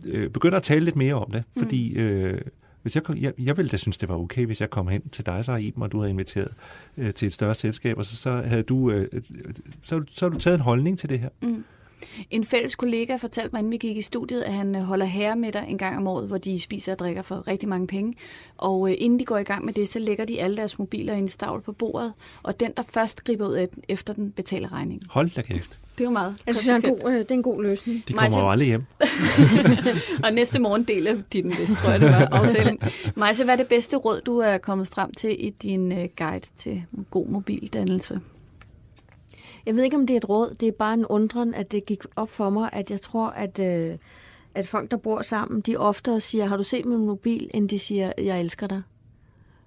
[0.05, 2.41] øh, begynder at tale lidt mere om det, fordi øh,
[2.81, 5.25] hvis jeg, jeg, jeg ville da synes, det var okay, hvis jeg kom hen til
[5.25, 6.53] dig, så Iben, og du havde inviteret
[6.97, 9.21] øh, til et større selskab, og så, så havde du, øh, øh
[9.83, 11.29] så, så havde du taget en holdning til det her.
[11.41, 11.63] Mm.
[12.31, 15.65] En fælles kollega fortalte mig, inden vi gik i studiet, at han øh, holder herremiddag
[15.67, 18.13] en gang om året, hvor de spiser og drikker for rigtig mange penge.
[18.57, 21.13] Og øh, inden de går i gang med det, så lægger de alle deres mobiler
[21.13, 24.31] i en stavl på bordet, og den, der først griber ud af den, efter den,
[24.31, 25.07] betaler regningen.
[25.09, 25.79] Hold da kæft.
[25.97, 27.63] Det er jo meget Jeg synes, det er, en god, øh, det er en god
[27.63, 28.03] løsning.
[28.07, 28.39] De kommer Majse...
[28.39, 28.83] jo aldrig hjem.
[30.25, 32.79] og næste morgen deler de den vist, tror jeg, det var aftalen.
[33.15, 36.47] Majse, hvad er det bedste råd, du er kommet frem til i din øh, guide
[36.55, 38.19] til god mobildannelse?
[39.65, 40.53] Jeg ved ikke, om det er et råd.
[40.59, 43.59] Det er bare en undren, at det gik op for mig, at jeg tror, at,
[43.59, 43.97] øh,
[44.55, 47.79] at folk, der bor sammen, de oftere siger, har du set min mobil, end de
[47.79, 48.81] siger, jeg elsker dig.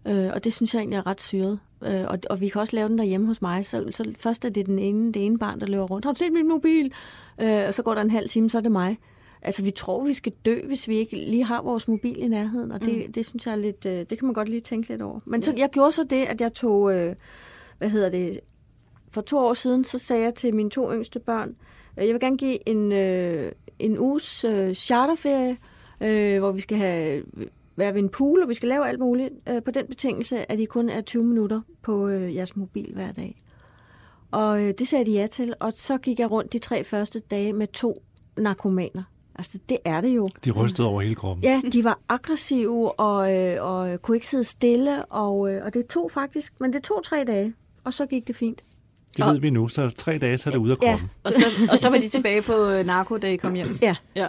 [0.09, 1.59] Øh, og det synes jeg egentlig er ret syret.
[1.83, 3.67] øh, og, og vi kan også lave den derhjemme hos mig.
[3.67, 6.05] Så, så først er det den ene, det ene barn, der løber rundt.
[6.05, 6.93] Har du set min mobil?
[7.41, 8.99] Øh, og så går der en halv time, så er det mig.
[9.43, 12.73] Altså, vi tror, vi skal dø, hvis vi ikke lige har vores mobil i nærheden,
[12.73, 13.13] og det, mm.
[13.13, 15.21] det synes jeg er lidt, øh, det kan man godt lige tænke lidt over.
[15.25, 17.15] Men så, jeg gjorde så det, at jeg tog, øh,
[17.79, 18.41] hvad hedder det,
[19.15, 21.57] for to år siden, så sagde jeg til mine to yngste børn,
[21.99, 25.57] øh, jeg vil gerne give en, øh, en uges øh, charterferie,
[26.01, 27.23] øh, hvor vi skal have
[27.77, 30.61] være ved en pool, og vi skal lave alt muligt, øh, på den betingelse, at
[30.61, 33.37] I kun er 20 minutter på øh, jeres mobil hver dag.
[34.31, 37.21] Og øh, det sagde de ja til, og så gik jeg rundt de tre første
[37.21, 38.03] dage med to
[38.37, 39.03] narkomaner.
[39.37, 40.29] Altså, det er det jo.
[40.45, 41.45] De rystede over hele kroppen.
[41.45, 45.87] Ja, de var aggressive og, øh, og kunne ikke sidde stille, og, øh, og det
[45.87, 48.65] tog faktisk, men det tog tre dage, og så gik det fint.
[49.17, 51.11] Det ved vi nu, så tre dage, så er det ude af kroppen.
[51.25, 51.29] Ja.
[51.29, 53.79] Og, så, og så var de tilbage på øh, narko, da I kom hjem.
[53.83, 53.97] Ja.
[54.17, 54.29] ja.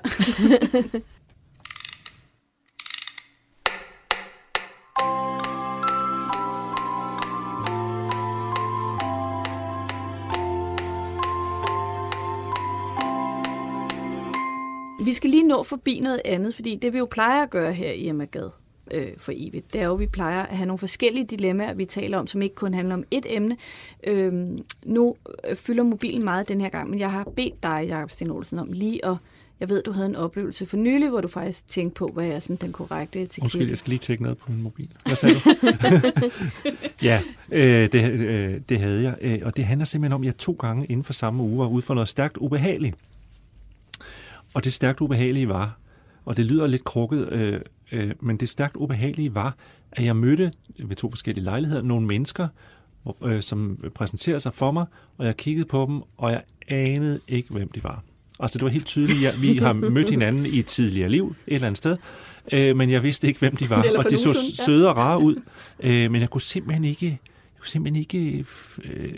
[15.06, 17.92] Vi skal lige nå forbi noget andet, fordi det vi jo plejer at gøre her
[17.92, 18.50] i Amagad
[18.92, 21.86] øh, for evigt, det er jo, at vi plejer at have nogle forskellige dilemmaer, vi
[21.86, 23.58] taler om, som ikke kun handler om et emne.
[24.04, 25.16] Øhm, nu
[25.50, 28.60] øh, fylder mobilen meget den her gang, men jeg har bedt dig, Jacob Sten Olsen,
[28.60, 29.18] om lige at
[29.60, 32.40] jeg ved, du havde en oplevelse for nylig, hvor du faktisk tænkte på, hvad er
[32.40, 33.44] sådan den korrekte etikette.
[33.44, 34.90] Undskyld, jeg skal lige tjekke noget på min mobil.
[35.06, 35.40] Hvad sagde du?
[37.04, 37.22] ja,
[37.52, 39.16] øh, det, øh, det havde jeg.
[39.22, 41.68] Øh, og det handler simpelthen om, at jeg to gange inden for samme uge var
[41.68, 42.96] ude for noget stærkt ubehageligt.
[44.54, 45.80] Og det stærkt ubehagelige var,
[46.26, 49.56] og det lyder lidt krukket, øh, øh, men det stærkt ubehagelige var,
[49.92, 52.48] at jeg mødte ved to forskellige lejligheder nogle mennesker,
[53.24, 54.86] øh, som præsenterede sig for mig,
[55.18, 58.04] og jeg kiggede på dem, og jeg anede ikke, hvem de var.
[58.40, 61.56] Altså det var helt tydeligt, at vi har mødt hinanden i et tidligere liv, et
[61.56, 61.98] eller andet sted,
[62.54, 65.36] øh, men jeg vidste ikke, hvem de var, og de så søde og rare ud,
[65.80, 68.46] øh, men jeg kunne simpelthen ikke, jeg kunne simpelthen ikke
[68.84, 69.14] øh,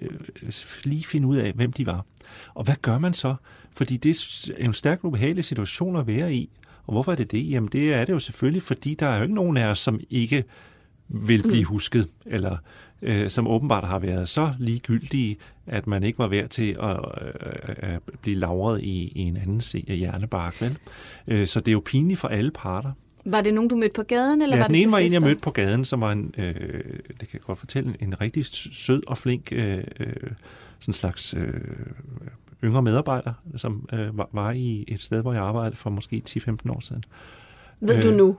[0.83, 2.05] lige finde ud af, hvem de var.
[2.53, 3.35] Og hvad gør man så?
[3.75, 6.49] Fordi det er en stærkt ubehagelig situation at være i.
[6.87, 7.51] Og hvorfor er det det?
[7.51, 9.99] Jamen det er det jo selvfølgelig, fordi der er jo ikke nogen af os, som
[10.09, 10.43] ikke
[11.07, 11.67] vil blive mm.
[11.67, 12.57] husket, eller
[13.01, 17.75] øh, som åbenbart har været så ligegyldige, at man ikke var værd til at, øh,
[17.77, 20.61] at blive lavret i, i en anden hjernebark.
[20.61, 20.77] Vel?
[21.27, 22.91] Øh, så det er jo pinligt for alle parter.
[23.25, 24.41] Var det nogen, du mødte på gaden?
[24.41, 26.33] Eller ja, var den det ene var en, jeg mødte på gaden, som var en,
[26.37, 26.53] øh,
[27.07, 30.15] det kan jeg godt fortælle, en rigtig sød og flink øh, øh,
[30.79, 31.53] sådan slags øh,
[32.63, 36.55] yngre medarbejder, som øh, var, var i et sted, hvor jeg arbejdede for måske 10-15
[36.69, 37.03] år siden.
[37.79, 38.37] Ved øh, du nu?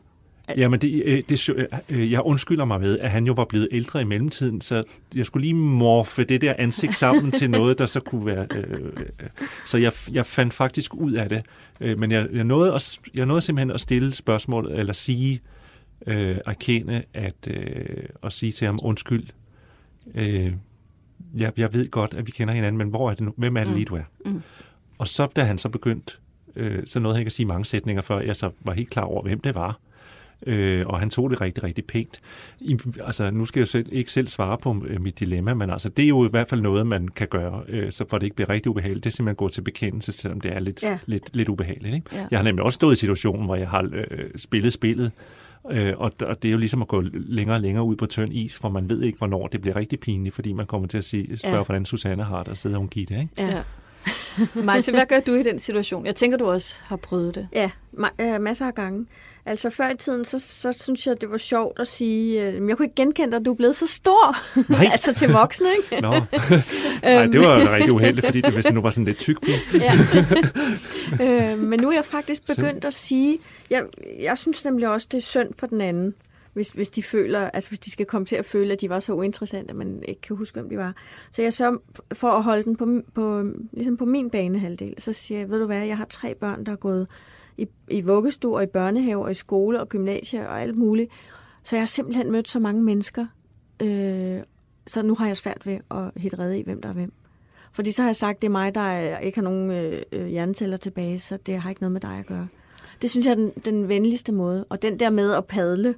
[0.56, 1.50] Jamen, det, øh, det,
[1.88, 5.26] øh, jeg undskylder mig med, at han jo var blevet ældre i mellemtiden, så jeg
[5.26, 8.46] skulle lige morfe det der ansigt sammen til noget, der så kunne være...
[8.54, 9.28] Øh, øh,
[9.66, 11.46] så jeg, jeg fandt faktisk ud af det.
[11.98, 15.40] Men jeg, jeg, nåede at, jeg nåede simpelthen at stille spørgsmål, eller sige,
[16.06, 19.26] øh, erkende, at, øh, og sige til ham, undskyld,
[20.14, 20.52] øh,
[21.34, 23.34] jeg, jeg ved godt, at vi kender hinanden, men hvor er det nu?
[23.36, 24.02] Hvem er det lige, du er?
[24.26, 24.42] Mm.
[24.98, 26.20] Og så, da han så begyndt,
[26.56, 29.02] øh, så nåede han ikke at sige mange sætninger, før jeg så var helt klar
[29.02, 29.78] over, hvem det var.
[30.46, 32.20] Øh, og han tog det rigtig, rigtig pænt.
[32.60, 35.70] I, altså, nu skal jeg jo selv, ikke selv svare på øh, mit dilemma, men
[35.70, 38.24] altså, det er jo i hvert fald noget, man kan gøre, øh, så for det
[38.24, 39.04] ikke bliver rigtig ubehageligt.
[39.04, 40.98] Det er simpelthen at gå til bekendelse, selvom det er lidt, ja.
[41.06, 41.94] lidt, lidt ubehageligt.
[41.94, 42.06] Ikke?
[42.12, 42.26] Ja.
[42.30, 45.12] Jeg har nemlig også stået i situationen, hvor jeg har øh, spillet spillet,
[45.70, 48.32] Øh, og, og det er jo ligesom at gå længere og længere ud på tynd
[48.32, 51.04] is, for man ved ikke, hvornår det bliver rigtig pinligt, fordi man kommer til at
[51.04, 51.62] sige, spørge, ja.
[51.62, 53.28] hvordan Susanne har det, og sidder hun Gitte, ikke?
[53.38, 53.62] Ja.
[54.64, 56.06] Malte, hvad gør du i den situation?
[56.06, 57.48] Jeg tænker, du også har prøvet det.
[57.52, 59.06] Ja, ma- masser af gange.
[59.46, 62.76] Altså før i tiden, så, så synes jeg, det var sjovt at sige, øh, jeg
[62.76, 64.36] kunne ikke genkende dig, at du er blevet så stor.
[64.72, 64.88] Nej.
[64.92, 66.00] altså til voksne, ikke?
[66.06, 66.10] Nå.
[67.02, 69.36] Nej, det var rigtig uheldigt, fordi det, hvis det nu var sådan lidt tyk
[69.74, 69.92] ja.
[71.52, 73.38] øh, Men nu er jeg faktisk begyndt at sige,
[73.70, 73.82] jeg,
[74.20, 76.14] jeg synes nemlig også, det er synd for den anden
[76.58, 79.00] hvis, hvis de føler, altså hvis de skal komme til at føle, at de var
[79.00, 80.94] så uinteressante, at man ikke kan huske, hvem de var.
[81.30, 81.78] Så jeg så,
[82.12, 85.66] for at holde den på, på, ligesom på min banehalvdel, så siger jeg, ved du
[85.66, 87.08] hvad, jeg har tre børn, der er gået
[87.58, 91.10] i, i vuggestue og i børnehave og i skole og gymnasie og alt muligt.
[91.62, 93.26] Så jeg har simpelthen mødt så mange mennesker,
[93.82, 94.38] øh,
[94.86, 97.12] så nu har jeg svært ved at hitte redde i, hvem der er hvem.
[97.72, 100.76] Fordi så har jeg sagt, det er mig, der ikke har nogen øh, øh hjerneceller
[100.76, 102.48] tilbage, så det har ikke noget med dig at gøre.
[103.02, 104.64] Det synes jeg er den, den venligste måde.
[104.68, 105.94] Og den der med at padle,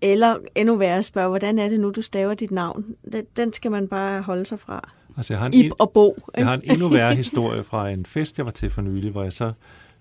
[0.00, 2.84] eller endnu værre spørge, hvordan er det nu, du staver dit navn?
[3.12, 4.90] Den, den skal man bare holde sig fra.
[5.16, 6.16] Altså, jeg har en, Ib og Bo.
[6.36, 9.22] Jeg har en endnu værre historie fra en fest, jeg var til for nylig, hvor
[9.22, 9.52] jeg så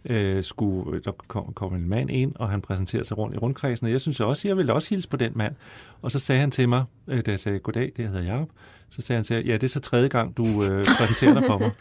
[0.06, 3.86] øh, skulle, der kom, kom en mand ind, og han præsenterede sig rundt i rundkredsen,
[3.86, 5.56] og jeg synes også, jeg ville også hilse på den mand.
[6.02, 8.50] Og så sagde han til mig, øh, da jeg sagde, goddag, det hedder Jacob,
[8.90, 11.58] så sagde han til ja, det er så tredje gang, du øh, præsenterer dig for
[11.58, 11.72] mig.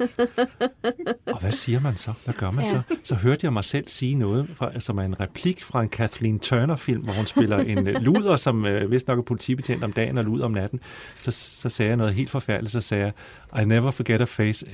[1.34, 2.12] og hvad siger man så?
[2.24, 2.70] Hvad gør man ja.
[2.70, 2.82] så?
[3.04, 6.38] Så hørte jeg mig selv sige noget, fra, som er en replik fra en Kathleen
[6.38, 10.18] Turner-film, hvor hun spiller en øh, luder, som øh, vist nok er politibetjent om dagen
[10.18, 10.80] og luder om natten.
[11.20, 14.66] Så, så sagde jeg noget helt forfærdeligt, så sagde jeg, I never forget a face,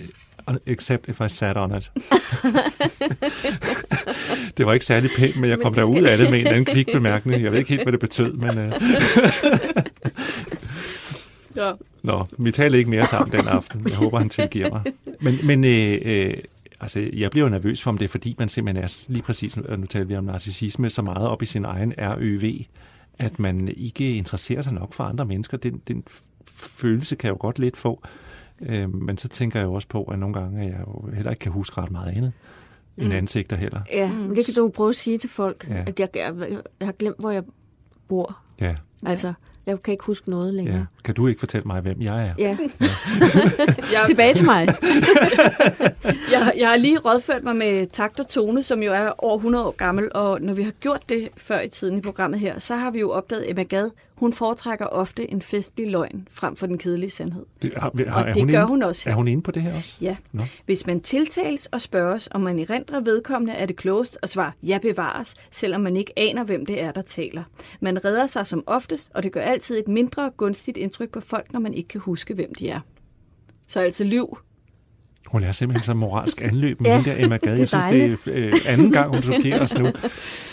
[0.66, 1.90] except if I sat on it.
[4.56, 6.64] det var ikke særlig pænt, men jeg kom men derud af det med en anden
[6.64, 7.42] kvik bemærkning.
[7.42, 8.58] Jeg ved ikke helt, hvad det betød, men...
[8.58, 8.72] Øh...
[11.56, 11.72] ja.
[12.02, 13.88] Nå, vi taler ikke mere sammen den aften.
[13.88, 14.82] Jeg håber, han tilgiver mig.
[15.20, 16.34] Men, men øh, øh,
[16.80, 19.56] altså, jeg bliver jo nervøs for, om det er, fordi man simpelthen er lige præcis,
[19.56, 22.64] nu taler vi om narcissisme, så meget op i sin egen RØV,
[23.18, 25.56] at man ikke interesserer sig nok for andre mennesker.
[25.56, 26.04] Den, den
[26.56, 28.02] følelse kan jeg jo godt lidt få.
[28.04, 28.27] Øh,
[28.88, 31.52] men så tænker jeg også på, at nogle gange at jeg jo heller ikke kan
[31.52, 32.32] huske ret meget andet
[32.96, 33.04] mm.
[33.04, 33.80] end ansigter heller.
[33.92, 35.84] Ja, men det kan du prøve at sige til folk, ja.
[35.86, 36.34] at jeg, jeg,
[36.80, 37.42] jeg har glemt, hvor jeg
[38.08, 38.38] bor.
[38.60, 38.74] Ja.
[39.06, 39.32] Altså,
[39.66, 40.76] jeg kan ikke huske noget længere.
[40.76, 40.84] Ja.
[41.04, 42.34] Kan du ikke fortælle mig, hvem jeg er?
[42.38, 42.56] Ja.
[43.94, 44.06] ja.
[44.06, 44.66] Tilbage til mig.
[46.32, 49.66] jeg, jeg har lige rådført mig med Takt og Tone, som jo er over 100
[49.66, 52.76] år gammel, og når vi har gjort det før i tiden i programmet her, så
[52.76, 56.78] har vi jo opdaget Emma Gad, hun foretrækker ofte en festlig løgn frem for den
[56.78, 57.46] kedelige sandhed.
[57.62, 59.12] Det, har, har, og det hun gør inde, hun også her.
[59.12, 59.96] Er hun inde på det her også?
[60.00, 60.16] Ja.
[60.33, 60.42] Nå.
[60.66, 64.78] Hvis man tiltales og spørges, om man erindrer vedkommende, er det klogest at svare ja
[64.83, 67.42] bevares, selvom man ikke aner, hvem det er, der taler.
[67.81, 71.52] Man redder sig som oftest, og det gør altid et mindre gunstigt indtryk på folk,
[71.52, 72.81] når man ikke kan huske, hvem de er.
[73.68, 74.38] Så altså lyv,
[75.30, 77.58] hun er simpelthen så moralsk anløb med ja, der Emma Gad.
[77.58, 78.24] Jeg synes, dejligt.
[78.24, 79.88] det er øh, anden gang, hun chokerer os nu.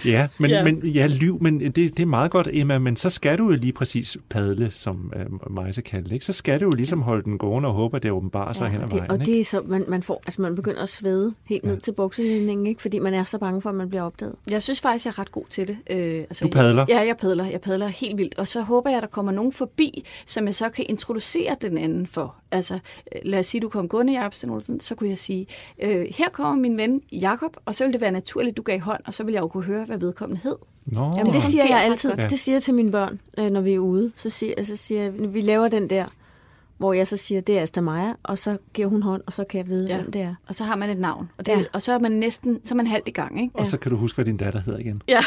[0.06, 3.10] Ja, men ja, men, ja liv, men det, det er meget godt, Emma, men så
[3.10, 6.26] skal du jo lige præcis padle, som øh, Majse kaldte ikke?
[6.26, 8.72] Så skal du jo ligesom holde den gående og håbe, at det åbenbarer sig ja,
[8.72, 9.12] hen ad vejen.
[9.12, 11.70] Og det er så, man, man, får, altså man begynder at svede helt ja.
[11.70, 12.82] ned til bukselinjen, ikke?
[12.82, 14.36] fordi man er så bange for, at man bliver opdaget.
[14.50, 15.78] Jeg synes faktisk, jeg er ret god til det.
[15.90, 16.86] Øh, altså, du padler?
[16.88, 17.46] Jeg, ja, jeg padler.
[17.46, 18.40] Jeg padler helt vildt.
[18.40, 21.78] Og så håber jeg, at der kommer nogen forbi, som jeg så kan introducere den
[21.78, 22.36] anden for.
[22.52, 24.14] Altså, øh, lad os sige, du kom gående,
[24.68, 25.48] Jacob så kunne jeg sige,
[25.80, 28.80] øh, her kommer min ven Jakob, og så ville det være naturligt, at du gav
[28.80, 30.56] hånd, og så vil jeg jo kunne høre, hvad vedkommende hed.
[30.86, 31.12] Nå.
[31.18, 32.14] Jamen, det siger jeg altid.
[32.18, 32.28] Ja.
[32.28, 34.12] Det siger jeg til mine børn, øh, når vi er ude.
[34.16, 36.06] Så siger, så siger jeg, vi laver den der
[36.78, 39.44] hvor jeg så siger, det er Asta Maja, og så giver hun hånd, og så
[39.44, 39.98] kan jeg vide, ja.
[39.98, 40.36] hvem det er.
[40.48, 41.64] Og så har man et navn, og, det, ja.
[41.74, 43.42] og så er man næsten så er man halvt i gang.
[43.42, 43.56] Ikke?
[43.56, 43.66] Og ja.
[43.66, 45.02] så kan du huske, hvad din datter hedder igen.
[45.08, 45.20] Ja.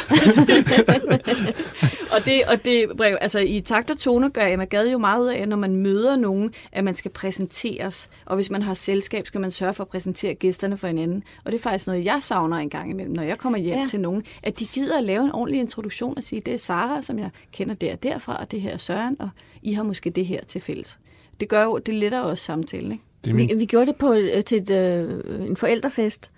[2.16, 2.86] og det, og det
[3.20, 6.16] altså i takt og tone gør Emma Gade jo meget ud af, når man møder
[6.16, 8.10] nogen, at man skal præsenteres.
[8.26, 11.22] Og hvis man har selskab, skal man sørge for at præsentere gæsterne for hinanden.
[11.44, 13.86] Og det er faktisk noget, jeg savner en gang imellem, når jeg kommer hjem ja.
[13.86, 17.02] til nogen, at de gider at lave en ordentlig introduktion og sige, det er Sara,
[17.02, 19.28] som jeg kender der og derfra, og det her er Søren, og
[19.62, 20.98] I har måske det her til fælles
[21.40, 23.04] det gør jo, det letter også samtalen, ikke?
[23.24, 23.48] Det min...
[23.48, 26.30] vi, vi gjorde det på øh, til et, øh, en forældrefest,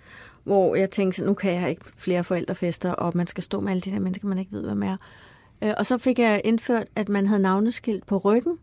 [0.43, 3.81] hvor jeg tænkte, nu kan jeg ikke flere forældrefester, og man skal stå med alle
[3.81, 4.97] de der mennesker, man ikke ved, hvad er.
[5.61, 8.57] Øh, og så fik jeg indført, at man havde navneskilt på ryggen,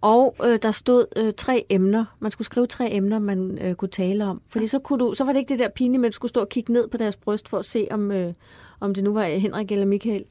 [0.00, 2.04] og øh, der stod øh, tre emner.
[2.20, 4.42] Man skulle skrive tre emner, man øh, kunne tale om.
[4.48, 6.48] Fordi så, kunne du, så var det ikke det der pinlige, man skulle stå og
[6.48, 8.34] kigge ned på deres bryst for at se, om, øh,
[8.80, 10.24] om det nu var Henrik eller Michael.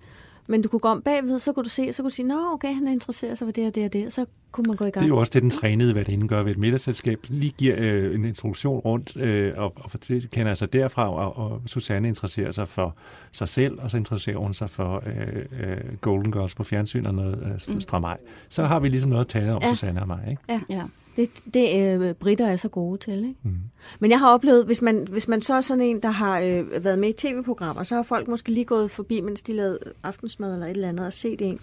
[0.50, 2.54] Men du kunne gå om bagved, så kunne du se, så kunne du sige, nå
[2.54, 4.76] okay, han er interesseret sig for det og det og det, og så kunne man
[4.76, 5.04] gå i gang.
[5.04, 7.20] Det er jo også det, den trænede hvad det gør ved et middagsselskab.
[7.28, 9.92] Lige giver øh, en introduktion rundt, øh, og, og
[10.32, 12.96] kender sig derfra, og, og Susanne interesserer sig for
[13.32, 17.16] sig selv, og så interesserer hun sig for øh, øh, Golden Girls på fjernsyn og
[17.16, 17.82] noget øh, mm.
[17.82, 18.18] stramaj.
[18.50, 19.70] Så har vi ligesom noget at tale om, ja.
[19.70, 20.26] Susanne og mig.
[20.30, 20.42] Ikke?
[20.50, 20.84] Ja, ja.
[21.19, 23.17] Det, det øh, britter er så gode til.
[23.17, 23.36] Ikke?
[23.43, 23.55] Mm.
[23.99, 26.84] Men jeg har oplevet, hvis man, hvis man så er sådan en, der har øh,
[26.84, 30.53] været med i tv-programmer, så har folk måske lige gået forbi, mens de lavede aftensmad
[30.53, 31.60] eller et eller andet, og set en.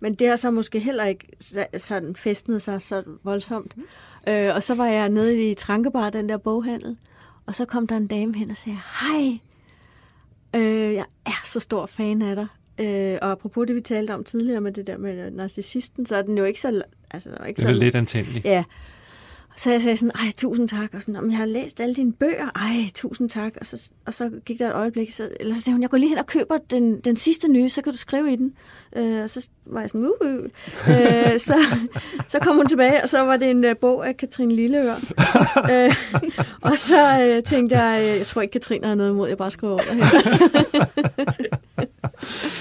[0.00, 1.26] Men det har så måske heller ikke
[1.78, 3.76] sådan festnet sig så voldsomt.
[3.76, 3.82] Mm.
[4.28, 6.96] Øh, og så var jeg nede i Trankebar, den der boghandel,
[7.46, 9.38] og så kom der en dame hen og sagde, hej,
[10.54, 12.46] øh, jeg er så stor fan af dig.
[12.80, 16.22] Øh, og apropos det, vi talte om tidligere med det der med narcissisten, så er
[16.22, 16.82] den jo ikke så...
[17.10, 18.42] Altså, ikke det er så, lidt antændelig.
[18.44, 18.64] Ja.
[19.56, 22.50] Så jeg sagde sådan, ej, tusind tak, og sådan, jeg har læst alle dine bøger,
[22.56, 25.74] ej, tusind tak, og så, og så gik der et øjeblik, så, eller så sagde
[25.74, 28.32] hun, jeg går lige hen og køber den, den sidste nye, så kan du skrive
[28.32, 28.52] i den.
[28.96, 30.44] Øh, og så var jeg sådan, uh, uh.
[30.88, 31.64] øh, så,
[32.28, 34.94] så kom hun tilbage, og så var det en uh, bog af Katrine Lilleør.
[35.72, 35.94] øh,
[36.70, 39.78] og så uh, tænkte jeg, jeg tror ikke, Katrine har noget imod, jeg bare skriver
[39.90, 40.90] under her.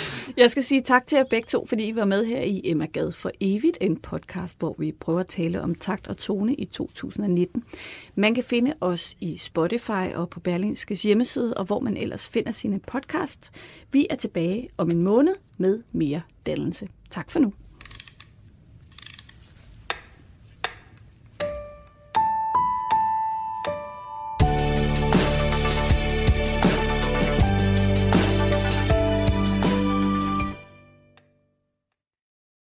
[0.37, 2.85] Jeg skal sige tak til jer begge to, fordi I var med her i Emma
[2.85, 6.65] Gad for evigt, en podcast, hvor vi prøver at tale om takt og tone i
[6.65, 7.63] 2019.
[8.15, 12.51] Man kan finde os i Spotify og på Berlingskes hjemmeside, og hvor man ellers finder
[12.51, 13.51] sine podcast.
[13.91, 16.87] Vi er tilbage om en måned med mere dannelse.
[17.09, 17.53] Tak for nu.